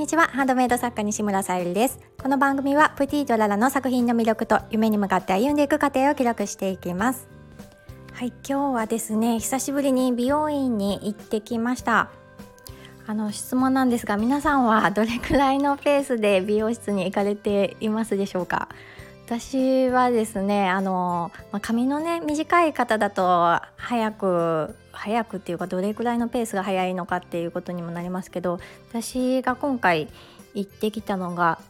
[0.00, 0.28] にちは。
[0.28, 2.00] ハンドメイド作家西村さゆりです。
[2.22, 7.28] この番組はプティドララの作品の魅力と夢に向かって歩んでいく過程を記録していきます。
[8.14, 12.08] はい今日はですね久しぶりに美容院に行ってきました。
[13.06, 18.70] あの質問なんですが皆さんはどれくらいのペースで美容室に行かれていますでしょうか？
[19.26, 28.58] 私はですねあの、まあ、髪のね短い方だと早く早くっていうかどれくらいのペースが早いのかっていうことにもなりますけど
[28.90, 30.08] 私が今回
[30.54, 31.60] 行ってきたのが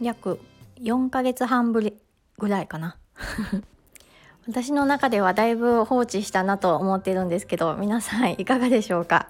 [0.00, 0.40] 約
[0.80, 1.94] 4ヶ月半ぶり
[2.38, 2.96] ぐらいかな。
[4.48, 9.28] 私の中ではだいぶ放置したなと思ってるんですけど皆さんいかがでしょうか？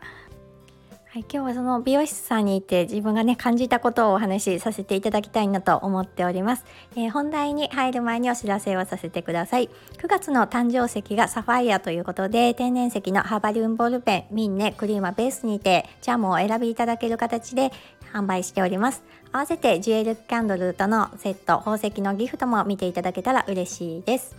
[1.12, 6.64] はい、今日はその美容師さんにいて自分がね感じたことをお話しさせていただきたいなと思っております、
[6.96, 9.68] えー、本題に入る前にお知らせをさせてください。
[9.98, 17.72] 9月の誕生石がサファイアということで天然石のハーバリウムボールペンミンネクリーマベースにてチャームを選びいただける形で
[18.14, 19.02] 販売しております。
[19.32, 24.34] 合わせてジュエルキャンドルとのセット宝石のギフトも見ていただけたら嬉しいです。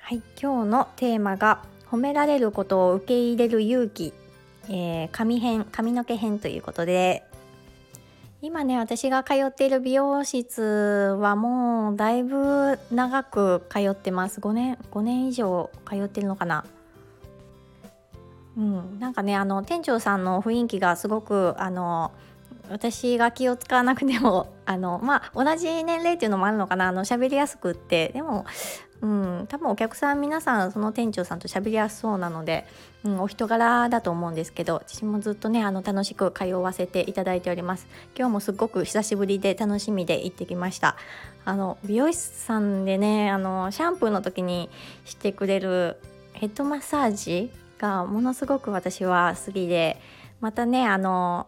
[0.00, 4.12] はい今日のテーマが褒められることを受け入れる勇気。
[4.68, 7.24] えー、髪編髪の毛編ということで
[8.44, 14.40] 今ね私が通っている美容室はもうだいぶ長く通ってます。
[14.40, 16.66] 5年5年以上通ってるのかな。
[18.58, 22.12] うんなんかねあの店長さんの雰囲気がすごくあの
[22.68, 26.88] 私が気を使わなくてもあのまあ同じ年齢っていうのもあるのかな。
[26.88, 28.10] あの喋りやすくって。
[28.12, 28.44] でも
[29.04, 32.66] うん、多分お客さん皆さんその店長さんと喋りやすそうなので、
[33.04, 37.86] うん、お人柄だと思うんですけど私もずっとねあの楽しく通わせていただいております。
[38.16, 40.96] 今日もすっごく久しぶりで楽しみで行ってきました。
[41.44, 44.70] あの美容師さんでねあのシャンプーの時に
[45.04, 46.00] してくれる
[46.32, 50.00] ヘッドマッサージがものすごく私は好きで
[50.40, 51.46] またねあの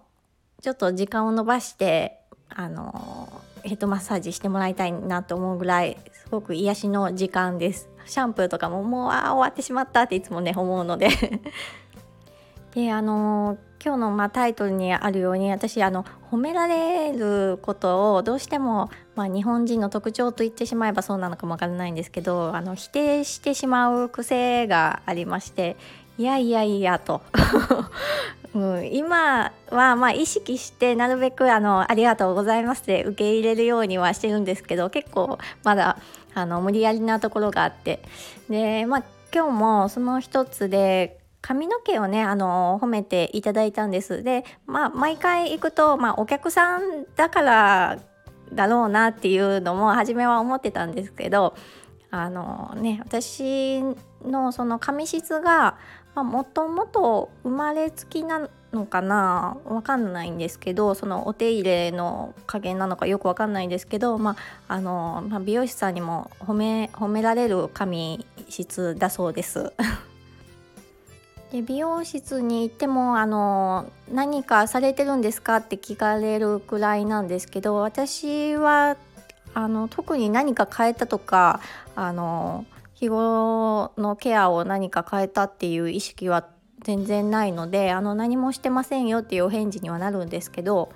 [0.60, 2.20] ちょっと時間を延ばして
[2.50, 3.32] あの
[3.62, 7.88] ヘッドマッサージしてもらいたいなと思うぐらいすごく癒しの時間です。
[8.04, 11.08] シャンプーとかももうあ終わってしまったっていつもね思うので。
[12.74, 25.76] であの今日のまあタイトルにあるように私あの褒められることをどうしても、まあ、日本人の特徴と言ってしまえばそうなのかもわからないんですけどあの否定してしまう癖がありまして
[26.18, 27.22] いやいやいやと。
[28.54, 35.98] うん、今はまあ意識してなるべくあのありがとうございますって受け入れるようにはしてるんですけど結構まだ
[36.34, 38.00] あの無理やりなところがあって。
[38.48, 44.22] でまあ今日もその一つで髪の毛をねあの褒めていただいたんです。
[44.22, 47.98] でまあ毎回行くと、まあ、お客さんだから
[48.52, 51.54] だろうなっていうのも初めは思ってたんですけど
[52.10, 53.82] あのね私
[54.24, 55.76] のその髪質が
[56.14, 59.56] もともと生まれつきなのかな？
[59.64, 64.36] わかんないんですけどそのお手入れの加減なのかよくわかんないんですけど、ま
[64.68, 69.72] ああのまあ、美容師さんにも褒め褒められる髪質だそうです。
[71.52, 75.56] で美容室に行ってもあの何かされてるんですか？
[75.56, 78.96] って聞かれるくらいなんですけど私は
[79.54, 81.60] あの特に何か変えたとか
[81.94, 86.48] あの日頃のケアを何か変えたっていう意識は
[86.86, 90.92] 全然ないのであの何もしてませんよっていうお返事にはなるんですけど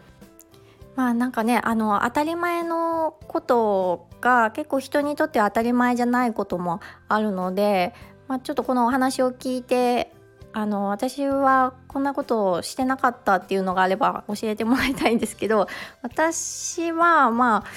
[0.95, 7.93] まあなんかねあの当たり前のことが結構人にとっては当たり前じゃないこともあるので、
[8.29, 10.13] まあ、ちょっとこのお話を聞いて
[10.53, 15.67] あの私はこんなことをしてなかったっていうのがあれば教えてもらいたいんですけど
[16.03, 17.71] 私はまあ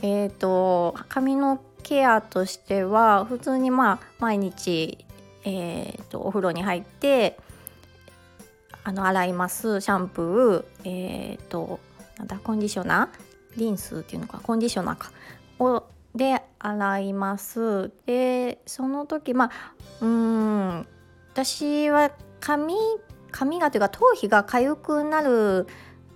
[0.00, 5.04] えっ、ー、と髪のケアとしては普通にまあ毎日、
[5.44, 7.38] えーと、お風呂に入って
[8.88, 9.82] あの洗います。
[9.82, 11.78] シャンプーえっ、ー、と
[12.16, 13.60] なんだコンディショナー？
[13.60, 14.40] リンスっていうのか。
[14.42, 15.12] コンディショナーか。
[15.58, 15.84] を
[16.14, 17.90] で洗います。
[18.06, 19.50] でその時まあ
[20.00, 20.86] うん
[21.34, 22.76] 私は髪
[23.30, 25.66] 髪がというか頭皮が痒くなる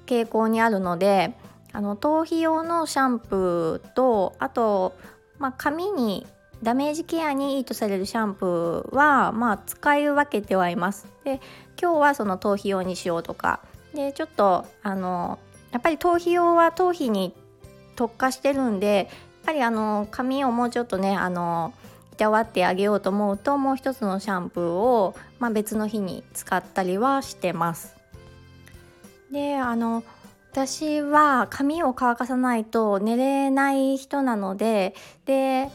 [0.07, 1.35] 傾向にあるので
[1.75, 4.97] あの頭皮用のシャンプーとあと
[5.39, 6.27] まあ、髪に
[6.63, 11.07] ダメージケアにいいとされるシャンプーは、まあ、使い分けてはいます。
[11.25, 11.41] で
[11.81, 13.61] 今日はその頭皮用にしようとか
[13.95, 15.39] でちょっとあの
[15.73, 17.35] やっぱり頭皮用は頭皮に
[17.97, 19.07] 特化してるんでやっ
[19.47, 21.73] ぱりあの髪をもうちょっとねあの
[22.13, 27.97] いたわってあげようと思うともう一つのシャンプーを、まあ、別の日に使ったりはしてます。
[29.33, 30.05] であの
[30.53, 34.95] 私は髪を乾かさないと寝れない人なので
[35.25, 35.71] で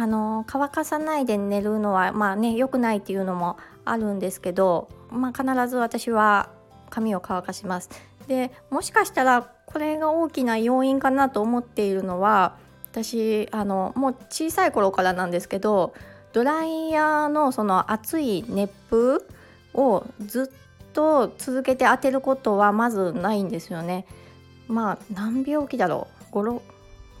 [0.00, 6.50] あの乾かさないで寝るのはまあね良くないっていうのもあるんですけど、まあ、必ず私は
[6.88, 7.90] 髪を乾かします。
[8.28, 12.54] でもしかしたらこれが大きな要因かなと思っているのは
[12.92, 15.94] 私あのもう小さい頃からなんですけど
[16.32, 19.24] ドライヤーのその熱い熱風
[19.74, 24.06] をずっと続けて当てることはまずないんですよね。
[24.68, 26.60] まあ何秒おきだろう？5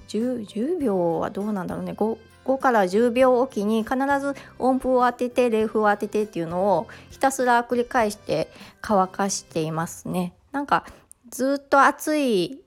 [0.08, 2.16] 10, 10秒はどうなんだろうね 5,
[2.48, 8.50] 5から10秒おきに必ず温風を当てて冷風を当ててっていうのをひたすら繰り返して
[8.80, 10.32] 乾かしていますね。
[10.50, 10.86] なんか
[11.30, 12.60] ずっと熱い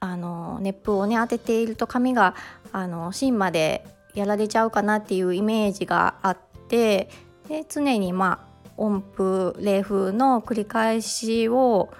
[0.00, 2.34] あの熱風をね当てていると髪が
[2.72, 6.38] あの芯までやられちゃうかなっていうイメージがあっ
[6.68, 7.08] て
[7.48, 11.90] で常にまあ温風冷風の繰り返しを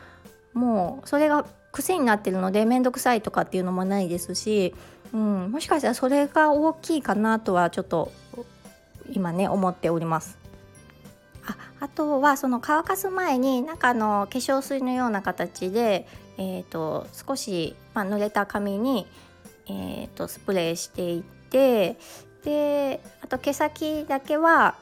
[0.53, 4.75] もうそれが癖になってるので面倒くさいとかっていうのもないですし、
[5.13, 8.13] うん、もしかしたらそれが大きいかなとはちょっと
[9.11, 10.39] 今ね思っております。
[11.47, 16.07] ああとはその乾かす前になんかあの化粧水のような形で、
[16.39, 19.07] えーと、少し、まあ、濡れた髪に、
[19.67, 21.99] えーと、スプレーしていって
[22.45, 24.77] であと毛先だけは、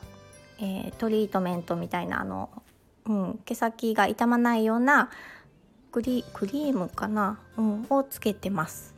[0.58, 2.50] えー、トリートメントみたいなあの、
[3.06, 5.10] うん、毛先が傷まないような
[5.92, 8.94] クリクリームかな、うん、をつけてます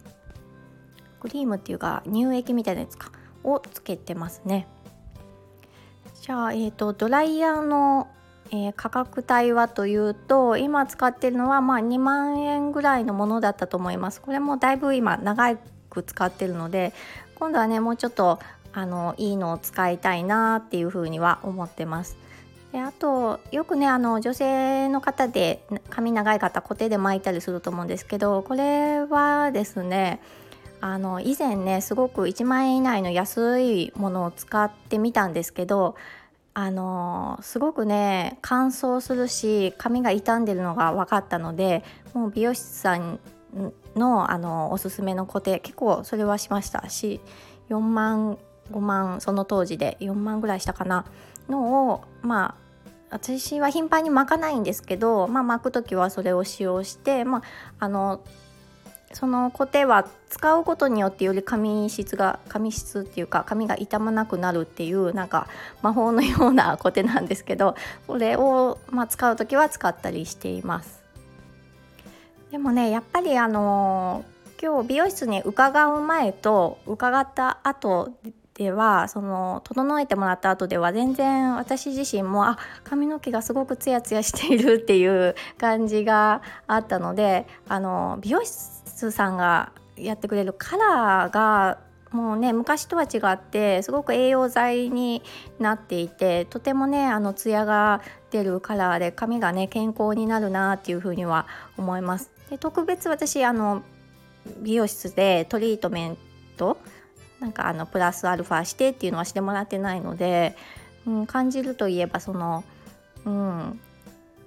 [1.22, 3.12] クリームっていうか乳液みたいなやつか
[3.44, 4.66] をつけてますね。
[6.20, 8.08] じゃあ、えーと、ドライヤーの、
[8.50, 14.20] えー、価格帯はというと今使ってるのはまあ2万円ぐらいのものだったと思います。
[14.20, 15.54] これもだいぶ今長
[15.90, 16.92] く使ってるので
[17.36, 18.40] 今度はねもうちょっと
[18.72, 22.16] あのいいのを使いたいなっていうふうには思ってます。
[22.72, 30.20] であとよくねあの女性の方で髪長い方固定で巻いたりすると思うんですけどこれはですね
[30.82, 35.94] あの以前ねすごく1万円以内の安いものを使ってみたんですけど
[36.54, 41.84] あのすごくね乾燥するし髪が傷んでるのが分かったので
[42.14, 43.20] もう美容師さん
[43.94, 47.20] のあのおすすめの固定結構それはしましたし
[47.70, 48.36] 4万
[48.72, 51.04] 5万その当時で4万ぐらいしたかな
[51.48, 52.62] のをまあ
[53.12, 57.42] 私は頻繁に巻かないんですけど、まあ、巻く時はそれを使用して、まあ、
[57.78, 58.24] あの
[59.12, 65.48] そのコテは使うことによってより髪質が髪質っていうか髪が傷まなくなるっていうなんか
[65.82, 67.76] 魔法のようなコテなんですけど
[68.06, 71.02] これを、まあ、使う時は使ったりしています。
[72.50, 74.24] でもねやっぱりあの
[74.62, 78.10] 今日美容室に伺う前と伺った後
[78.54, 91.78] ではその整えてもらった後では全然私自身もあ髪の毛がすごくツヤツヤしているっていう感じがあったのであの美容室さんがやってくれるカラーが
[92.12, 95.22] もうね昔とは違ってすごく栄養剤に
[95.58, 101.46] なっていてとてもねあのツヤが出るカラーで髪がね健康になるなっていうふうには
[101.78, 102.30] 思います。
[102.50, 103.82] で特別私あの
[104.60, 106.18] 美容室でトリートメン
[106.56, 106.76] ト
[107.40, 110.54] なんかあのプラスアルファしてっていうのはしてもらってないので、
[111.06, 112.62] うん、感じるといえばその
[113.24, 113.80] うん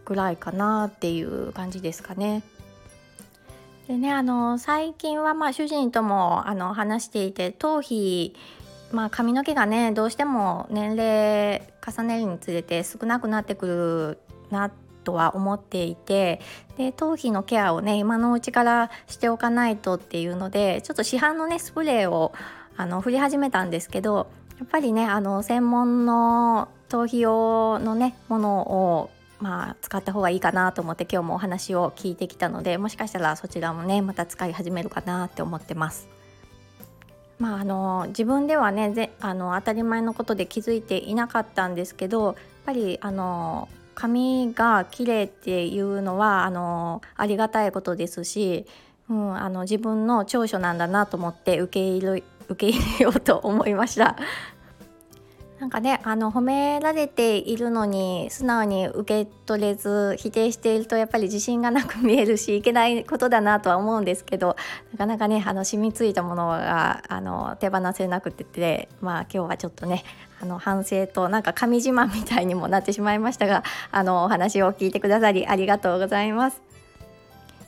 [0.05, 2.43] ぐらいかなっていう感じですかね。
[3.87, 8.35] でねあの最近はまあ主人ともあの話していて頭皮
[8.91, 14.71] まあ髪の毛がねどうしても年齢重ねるにつれて少なくなってくるな
[15.03, 16.41] とは思っていて
[16.77, 22.33] で頭皮のケアをね今のうちからしておかないとっていうのでちょっと市販のねスプレーを
[22.75, 24.27] あの振り始めたんですけど
[24.57, 36.07] やっぱりねあの専門の頭皮用のねものをまあ、使った方がいいかなと思って今日もお話を聞いてきたのでもしかしたらそちらもねまた使い始めるかなって思ってます。
[37.37, 48.65] まあ、あの自分ではねぜあの当たり前のことで気づいていなかったんですけどやっぱりあの髪が綺麗っていうのはあのありがたいことですし、
[49.09, 54.15] うん、あの自分の長所なんだなと思って受け入れ受け入れようと思いました
[55.59, 64.57] なんかねあの褒められているのに素直に受け取れず否定しているとやっぱり自信がなく見えるしいけないことだなとは思うんですけど
[64.91, 70.03] なかなかねあの染みついたものがあの手放せなくててまあ今日はちょっとね
[70.41, 76.64] あの反省となんか神自慢みたいにもなってしまいましたがあのお話を聞いてくださりありがとうございます。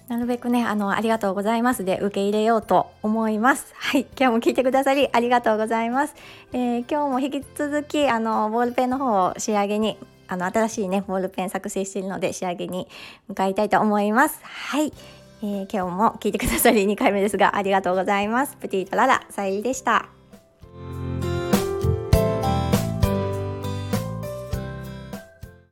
[0.07, 3.73] なるべくね、あの、ありがとうございますで受け入れようと思います。
[3.75, 6.15] はい、今日も聞いてくださりありがとうございます。
[6.53, 9.97] えー、今日も引き続き、あの、ボールペンの方を仕上げに、
[10.29, 12.87] あの、新しいね、ボールペン作成しているので仕上げに
[13.27, 14.39] 向かいたいと思います。
[14.43, 14.93] はい、
[15.43, 18.55] えー、今日も聞いてくださり2回目ですが、ありがとうございます。
[18.55, 20.16] プティートララ、さゆりでした。